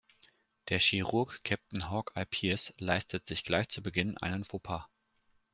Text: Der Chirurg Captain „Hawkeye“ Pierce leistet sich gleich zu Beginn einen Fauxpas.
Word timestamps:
Der 0.69 0.79
Chirurg 0.79 1.43
Captain 1.43 1.91
„Hawkeye“ 1.91 2.25
Pierce 2.25 2.73
leistet 2.79 3.27
sich 3.27 3.43
gleich 3.43 3.69
zu 3.69 3.83
Beginn 3.83 4.17
einen 4.17 4.43
Fauxpas. 4.43 4.81